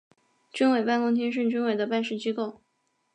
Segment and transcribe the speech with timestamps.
[0.51, 2.59] 军委办公厅是军委的办事机构。